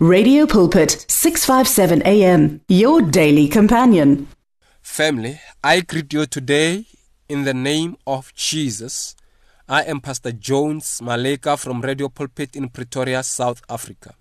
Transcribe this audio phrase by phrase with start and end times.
[0.00, 4.28] Radio Pulpit 657 AM your daily companion.
[4.80, 6.86] Family, I greet you today
[7.28, 9.16] in the name of Jesus.
[9.68, 14.14] I am Pastor Jones Maleka from Radio Pulpit in Pretoria, South Africa.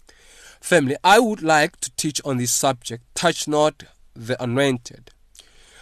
[0.59, 3.83] Family, I would like to teach on this subject touch not
[4.15, 5.11] the anointed.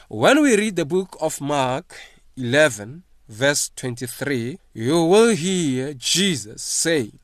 [0.09, 1.95] When we read the book of Mark
[2.35, 7.19] 11, verse 23, you will hear Jesus saying,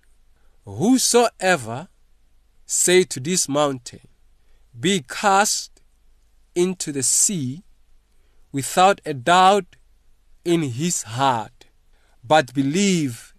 [0.63, 1.89] Whosoever
[2.71, 3.99] say to this mountain,
[4.79, 5.81] Be cast
[6.55, 7.63] into the sea,
[8.53, 9.75] without a doubt
[10.45, 11.65] in his heart,
[12.23, 13.33] but believe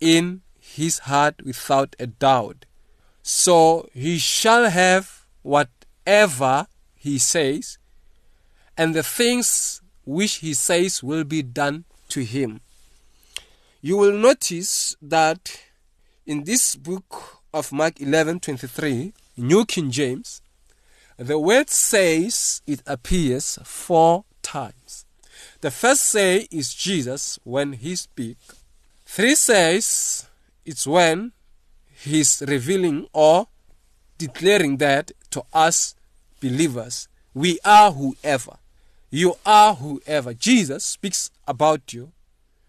[0.00, 2.64] in his heart without a doubt.
[3.22, 7.76] So he shall have whatever he says,
[8.74, 12.60] and the things which he says will be done to him.
[13.82, 15.60] You will notice that
[16.24, 20.42] in this book of Mark 11:23, New King James,
[21.16, 25.04] the word says it appears four times.
[25.60, 28.36] The first say is Jesus when he speak.
[29.04, 30.26] Three says
[30.64, 31.32] it's when
[32.02, 33.48] he's revealing or
[34.18, 35.94] declaring that to us
[36.40, 38.58] believers we are whoever.
[39.10, 40.34] You are whoever.
[40.34, 42.12] Jesus speaks about you.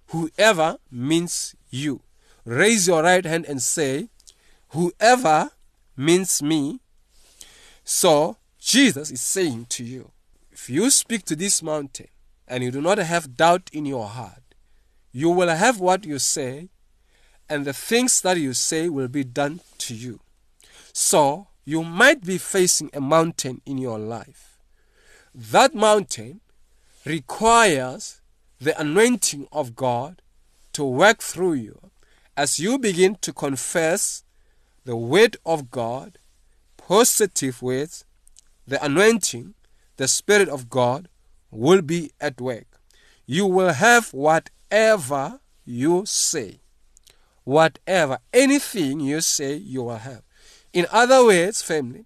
[0.09, 2.01] Whoever means you.
[2.45, 4.09] Raise your right hand and say,
[4.69, 5.51] Whoever
[5.97, 6.79] means me.
[7.83, 10.11] So, Jesus is saying to you,
[10.51, 12.07] if you speak to this mountain
[12.47, 14.43] and you do not have doubt in your heart,
[15.11, 16.69] you will have what you say,
[17.49, 20.19] and the things that you say will be done to you.
[20.93, 24.59] So, you might be facing a mountain in your life.
[25.33, 26.41] That mountain
[27.05, 28.21] requires
[28.59, 30.21] the anointing of God
[30.73, 31.91] to work through you
[32.37, 34.23] as you begin to confess
[34.89, 36.17] the word of God,
[36.75, 38.05] positive words,
[38.65, 39.53] the anointing,
[39.97, 41.09] the Spirit of God
[41.51, 42.65] will be at work.
[43.27, 46.61] You will have whatever you say.
[47.43, 50.23] Whatever, anything you say, you will have.
[50.73, 52.05] In other words, family,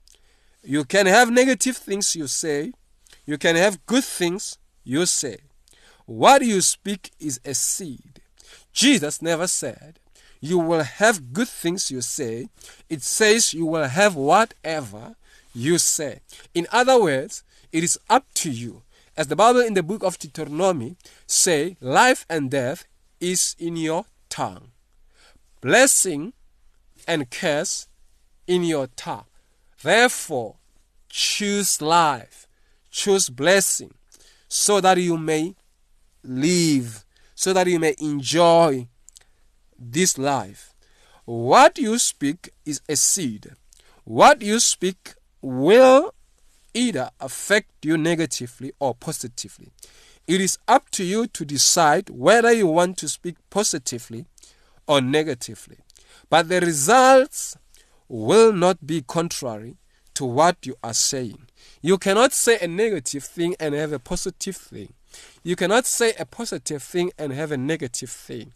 [0.62, 2.74] you can have negative things you say,
[3.26, 5.38] you can have good things you say.
[6.06, 8.20] What you speak is a seed.
[8.74, 10.00] Jesus never said,
[10.44, 12.50] You will have good things you say.
[12.90, 15.16] It says you will have whatever
[15.56, 16.20] you say.
[16.54, 18.82] In other words, it is up to you.
[19.16, 22.84] As the Bible in the book of Deuteronomy say, life and death
[23.22, 24.72] is in your tongue.
[25.62, 26.34] Blessing
[27.08, 27.88] and curse
[28.46, 29.28] in your tongue.
[29.82, 30.58] Therefore,
[31.08, 32.48] choose life,
[32.92, 33.94] choose blessing,
[34.50, 35.56] so that you may
[36.22, 38.90] live, so that you may enjoy
[39.92, 40.74] this life.
[41.26, 43.52] What you speak is a seed.
[44.04, 46.14] What you speak will
[46.74, 49.72] either affect you negatively or positively.
[50.28, 54.26] It is up to you to decide whether you want to speak positively
[54.88, 55.78] or negatively.
[56.30, 57.58] But the results
[58.08, 59.78] will not be contrary
[60.16, 61.48] to what you are saying.
[61.82, 64.94] You cannot say a negative thing and have a positive thing.
[65.44, 68.54] You cannot say a positive thing and have a negative thing.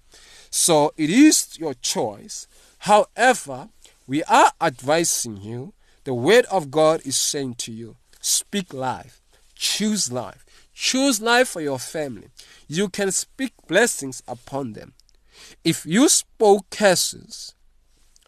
[0.50, 2.48] So it is your choice.
[2.80, 3.70] However,
[4.08, 9.22] we are advising you, the word of God is saying to you, speak life,
[9.56, 12.30] choose life, choose life for your family.
[12.68, 14.94] You can speak blessings upon them.
[15.64, 17.54] If you spoke curses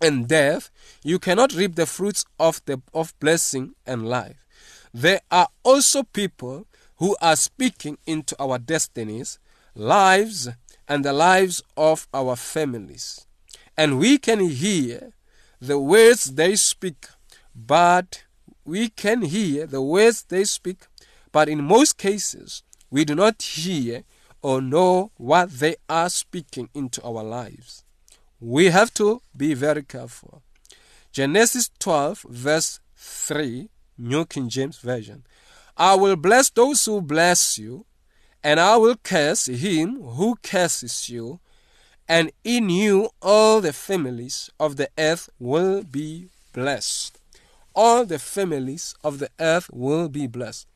[0.01, 0.69] and death,
[1.03, 4.45] you cannot reap the fruits of the of blessing and life.
[4.93, 6.65] There are also people
[6.97, 9.39] who are speaking into our destinies,
[9.75, 10.49] lives,
[10.89, 13.27] and the lives of our families.
[13.77, 15.13] And we can hear
[15.61, 17.05] the words they speak,
[17.55, 18.23] but
[18.65, 20.87] we can hear the words they speak,
[21.31, 24.03] but in most cases, we do not hear
[24.41, 27.83] or know what they are speaking into our lives.
[28.39, 30.41] We have to be very careful.
[31.11, 35.23] Genesis 12, verse 3, New King James Version.
[35.75, 37.85] I will bless those who bless you,
[38.43, 41.39] and I will curse him who curses you,
[42.07, 47.19] and in you all the families of the earth will be blessed.
[47.75, 50.67] All the families of the earth will be blessed.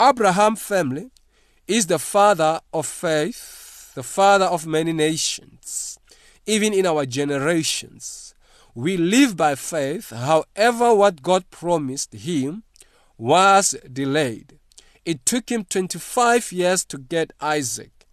[0.00, 1.10] Abraham family
[1.66, 5.98] is the father of faith, the father of many nations,
[6.46, 8.34] even in our generations.
[8.74, 12.62] We live by faith, however, what God promised him
[13.16, 14.57] was delayed.
[15.08, 18.06] It took him 25 years to get Isaac,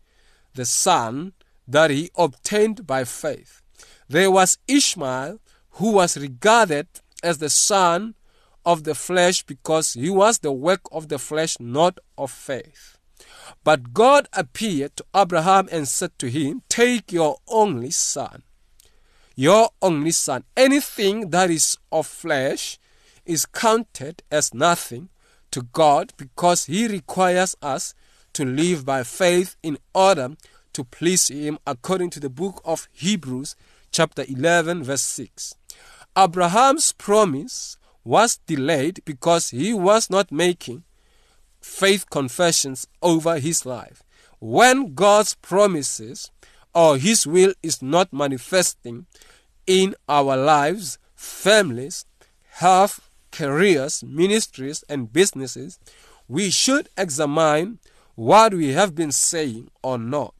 [0.53, 1.33] the son
[1.67, 3.61] that he obtained by faith.
[4.07, 6.87] There was Ishmael, who was regarded
[7.21, 8.15] as the son
[8.65, 12.97] of the flesh because he was the work of the flesh, not of faith.
[13.65, 18.43] But God appeared to Abraham and said to him, Take your only son,
[19.35, 20.45] your only son.
[20.55, 22.79] Anything that is of flesh
[23.25, 25.09] is counted as nothing
[25.55, 27.93] to God because he requires us
[28.33, 30.35] to live by faith in order
[30.73, 33.55] to please him according to the book of Hebrews
[33.89, 35.55] chapter 11 verse 6.
[36.17, 40.83] Abraham's promise was delayed because he was not making
[41.61, 44.03] faith confessions over his life.
[44.39, 46.31] When God's promises
[46.73, 49.05] or his will is not manifesting
[49.65, 52.05] in our lives, families,
[52.49, 53.04] health,
[53.35, 55.79] careers, ministries, and businesses,
[56.27, 57.79] we should examine
[58.15, 60.33] what we have been saying or not.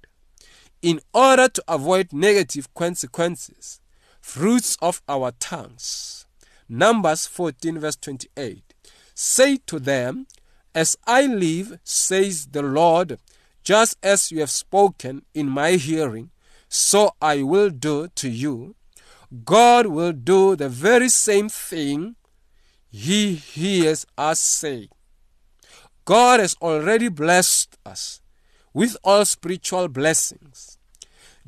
[0.82, 3.82] In order to avoid negative consequences,
[4.22, 6.26] fruits of our tongues
[6.68, 8.74] Numbers 14, verse 28.
[9.14, 10.26] Say to them,
[10.74, 13.20] As I live, says the Lord,
[13.64, 16.32] just as you have spoken in my hearing,
[16.68, 18.76] so I will do to you.
[19.44, 22.16] God will do the very same thing
[22.96, 24.90] he hears us say.
[26.06, 28.22] God has already blessed us
[28.74, 30.78] with all spiritual blessings,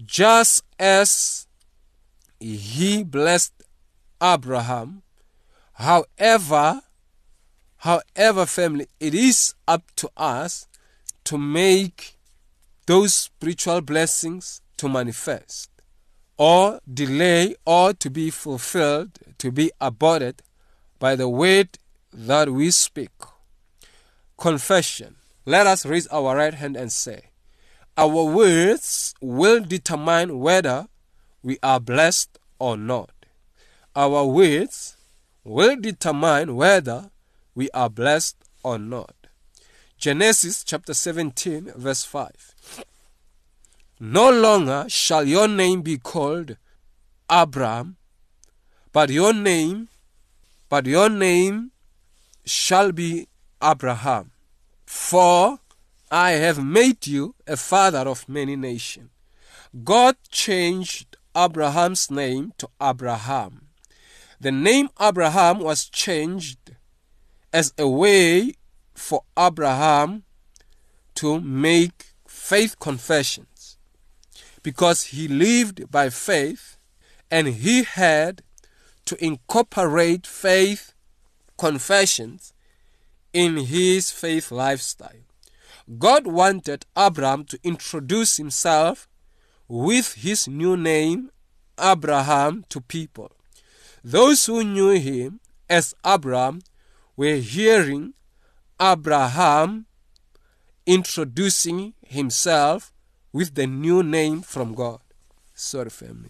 [0.05, 1.47] just as
[2.39, 3.53] he blessed
[4.21, 5.03] Abraham
[5.77, 6.81] However,
[7.77, 10.67] however, family, it is up to us
[11.25, 12.17] to make
[12.87, 15.69] those spiritual blessings to manifest
[16.35, 20.41] or delay or to be fulfilled, to be aborted
[20.99, 21.77] by the word
[22.11, 23.11] that we speak.
[24.37, 25.15] Confession.
[25.45, 27.29] Let us raise our right hand and say,
[27.97, 30.87] Our words will determine whether
[31.41, 33.11] we are blessed or not.
[33.95, 34.97] Our words
[35.43, 37.09] will determine whether
[37.55, 39.15] we are blessed or not.
[39.97, 42.83] Genesis chapter 17, verse 5.
[43.99, 46.57] No longer shall your name be called
[47.29, 47.97] Abram,
[48.93, 49.89] but your name,
[50.69, 51.71] but your name
[52.45, 53.27] shall be
[53.61, 54.31] Abraham.
[54.85, 55.59] For
[56.09, 59.09] I have made you a father of many nations.
[59.83, 63.67] God changed Abram's name to Abraham
[64.39, 66.75] the name Abraham was changed
[67.51, 68.53] as a way
[68.93, 70.23] for Abraham
[71.15, 73.77] to make faith confessions
[74.61, 76.77] because he lived by faith
[77.31, 78.43] and he had
[79.07, 80.93] to incorporate faith
[81.57, 82.53] confessions
[83.33, 85.25] in his faith lifestyle.
[85.97, 89.07] God wanted Abraham to introduce himself
[89.67, 91.31] with his new name,
[91.79, 93.31] Abraham, to people.
[94.03, 95.39] Those who knew him
[95.69, 96.61] as Abram
[97.15, 98.13] were hearing
[98.79, 99.85] Abraham
[100.85, 102.93] introducing himself
[103.33, 104.99] with the new name from God.
[105.53, 106.29] Sorry, family.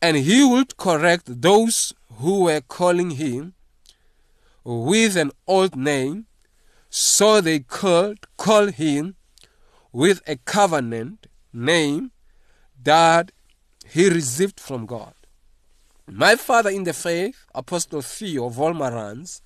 [0.00, 3.54] And he would correct those who were calling him
[4.64, 6.26] with an old name
[6.90, 9.16] so they could call him
[9.92, 12.10] with a covenant name
[12.82, 13.30] that
[13.86, 15.14] he received from God.
[16.06, 19.40] My father in the faith, Apostle Theo Wolmarans,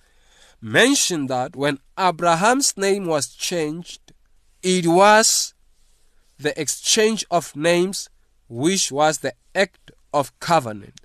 [0.60, 4.12] mentioned that when Abraham's name was changed,
[4.62, 5.54] it was
[6.38, 8.08] the exchange of names
[8.48, 11.00] which was the act of covenant.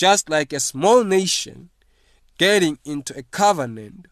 [0.00, 1.68] Just like a small nation
[2.38, 4.06] getting into a covenant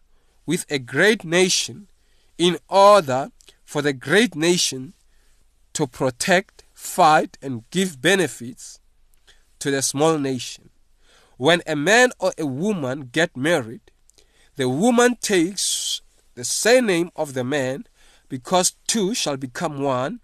[0.45, 1.87] with a great nation
[2.37, 3.31] in order
[3.65, 4.93] for the great nation
[5.73, 8.79] to protect, fight, and give benefits
[9.57, 10.69] to the small nation.
[11.37, 13.89] When a man or a woman get married,
[14.57, 16.03] the woman takes
[16.35, 17.87] the surname of the man
[18.27, 20.19] because two shall become one,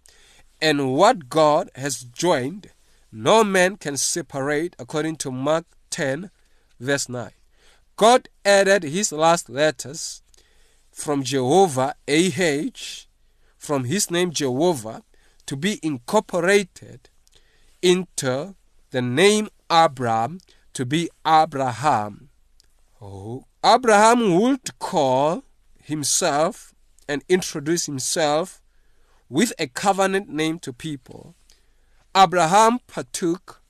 [0.62, 2.70] and what God has joined,
[3.16, 6.32] no man can separate, according to Mark 10,
[6.82, 7.32] verse 9.
[7.96, 10.22] God added his last letters
[10.92, 13.06] from Jehovah, AH,
[13.58, 15.04] from his name Jehovah,
[15.46, 17.10] to be incorporated
[17.82, 18.56] into
[18.92, 20.42] the name Abram,
[20.74, 22.30] to be Abraham.
[23.02, 25.46] Oh, Abraham would call
[25.82, 26.74] himself
[27.08, 28.62] and introduce himself
[29.30, 31.36] with a covenant name to people.
[32.16, 33.62] Abraham partook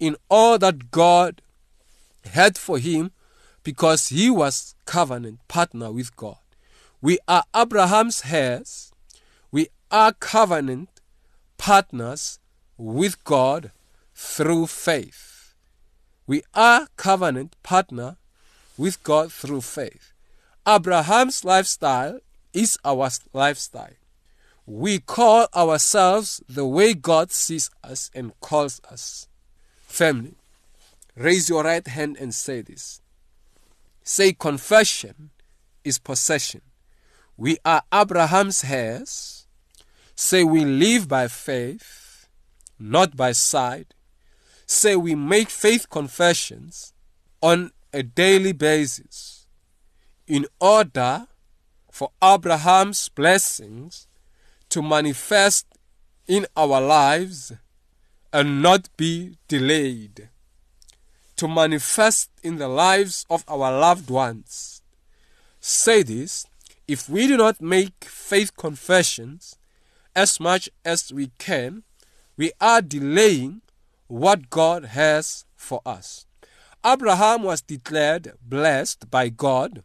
[0.00, 1.42] in all that God
[2.24, 3.12] had for him
[3.62, 6.38] because he was covenant partner with God.
[7.00, 8.92] We are Abraham's heirs.
[9.50, 10.88] We are covenant
[11.58, 12.38] partners
[12.76, 13.72] with God
[14.14, 15.54] through faith.
[16.26, 18.16] We are covenant partner
[18.78, 20.12] with God through faith.
[20.66, 22.20] Abraham's lifestyle
[22.52, 24.01] is our lifestyle.
[24.66, 29.26] We call ourselves the way God sees us and calls us.
[29.86, 30.34] Family,
[31.16, 33.00] raise your right hand and say this.
[34.04, 35.30] Say, confession
[35.84, 36.60] is possession.
[37.36, 39.46] We are Abraham's heirs.
[40.14, 42.28] Say, we live by faith,
[42.78, 43.94] not by sight.
[44.66, 46.92] Say, we make faith confessions
[47.40, 49.46] on a daily basis
[50.26, 51.26] in order
[51.90, 54.06] for Abraham's blessings
[54.72, 55.66] to manifest
[56.26, 57.52] in our lives
[58.32, 60.30] and not be delayed,
[61.36, 64.80] to manifest in the lives of our loved ones.
[65.60, 66.46] Say this
[66.88, 69.56] if we do not make faith confessions
[70.16, 71.82] as much as we can,
[72.38, 73.60] we are delaying
[74.06, 76.24] what God has for us.
[76.82, 79.84] Abraham was declared blessed by God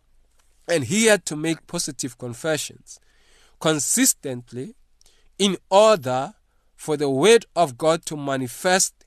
[0.66, 3.02] and he had to make positive confessions
[3.60, 4.76] consistently
[5.38, 6.34] in order
[6.76, 9.06] for the word of God to manifest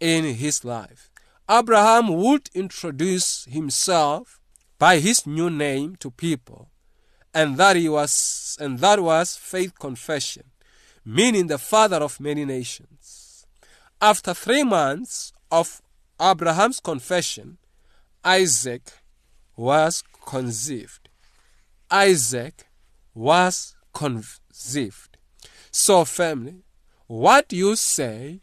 [0.00, 1.10] in his life.
[1.48, 4.40] Abraham would introduce himself
[4.78, 6.70] by his new name to people,
[7.34, 10.44] and that he was and that was faith confession,
[11.04, 13.46] meaning the father of many nations.
[14.00, 15.80] After three months of
[16.20, 17.58] Abraham's confession,
[18.24, 18.82] Isaac
[19.56, 21.08] was conceived.
[21.90, 22.66] Isaac
[23.14, 25.11] was conceived.
[25.72, 26.64] So, family,
[27.06, 28.42] what you say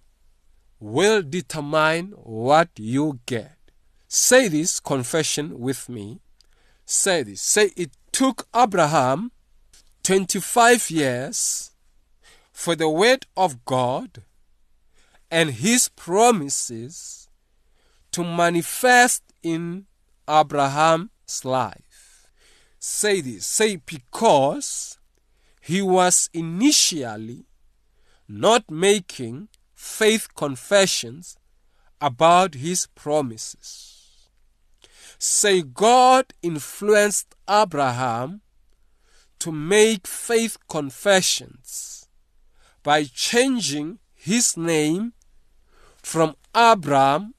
[0.79, 3.55] will determine what you get.
[4.07, 6.19] Say this confession with me.
[6.85, 7.41] Say this.
[7.41, 9.31] Say it took Abraham
[10.03, 11.71] 25 years
[12.51, 14.23] for the word of God
[15.29, 17.29] and his promises
[18.11, 19.85] to manifest in
[20.27, 22.27] Abraham's life.
[22.79, 23.45] Say this.
[23.45, 24.98] Say because
[25.69, 27.45] he was initially
[28.27, 31.37] not making faith confessions
[32.01, 34.31] about his promises.
[35.19, 38.41] Say God influenced Abraham
[39.37, 42.07] to make faith confessions
[42.81, 45.13] by changing his name
[46.01, 47.35] from Abram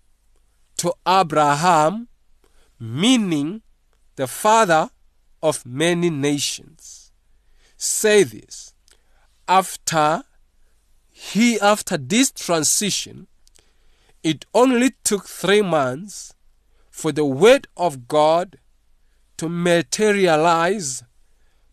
[0.77, 2.07] to Abraham,
[2.79, 3.63] meaning
[4.15, 4.91] the father
[5.43, 7.00] of many nations
[7.83, 8.75] say this
[9.49, 10.23] after
[11.11, 13.27] he after this transition
[14.23, 16.35] it only took 3 months
[16.91, 18.59] for the word of God
[19.39, 21.03] to materialize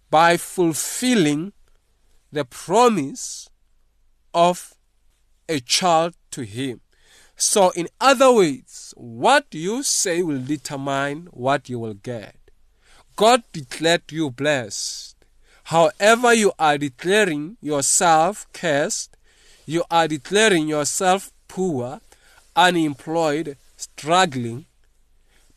[0.09, 1.51] by fulfilling
[2.31, 3.49] the promise
[4.33, 4.75] of
[5.49, 6.79] a child to him.
[7.35, 12.37] So, in other words, what you say will determine what you will get.
[13.17, 15.16] God declared you blessed.
[15.67, 19.17] However, you are declaring yourself cursed,
[19.65, 21.99] you are declaring yourself poor,
[22.55, 24.65] unemployed, struggling,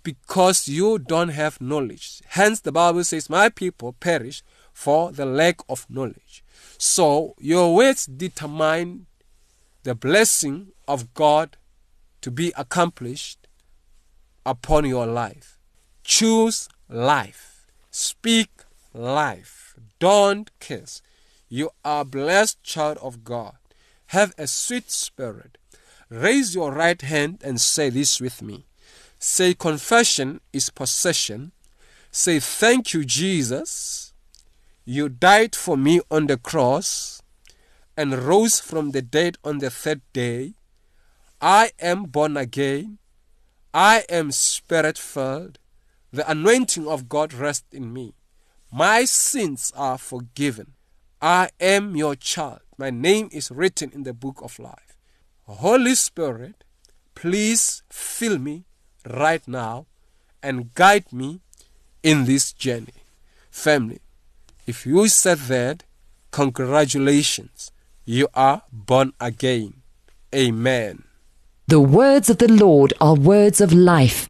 [0.02, 2.23] because you don't have knowledge.
[2.26, 6.43] Hence, the Bible says, My people perish for the lack of knowledge.
[6.76, 9.07] So, your words determine
[9.85, 11.57] the blessing of God
[12.23, 13.47] to be accomplished
[14.45, 15.57] upon your life.
[16.02, 17.71] Choose life.
[17.93, 18.50] Speak
[18.93, 19.60] life.
[20.00, 21.02] Don't kiss.
[21.49, 23.57] You are blessed child of God.
[24.07, 25.59] Have a sweet spirit.
[26.09, 28.66] Raise your right hand and say this with me.
[29.21, 31.52] Say, confession is possession.
[32.11, 34.12] Say, thank you, Jesus.
[34.85, 37.23] You died for me on the cross
[37.97, 40.54] and rose from the dead on the third day.
[41.40, 42.99] I am born again.
[43.75, 45.59] I am spirit filled.
[46.11, 48.14] The anointing of God rests in me.
[48.73, 50.75] My sins are forgiven.
[51.21, 52.61] I am your child.
[52.79, 54.97] My name is written in the book of life.
[55.47, 56.62] Holy Spirit,
[57.17, 58.65] please fill me
[59.05, 59.87] right now
[60.43, 61.41] and guide me
[62.05, 62.95] in this journey.
[63.50, 64.00] Family,
[64.67, 65.83] if you said that,
[66.31, 67.73] congratulations,
[68.05, 69.83] you are born again.
[70.33, 71.03] Amen.
[71.67, 74.29] The words of the Lord are words of life.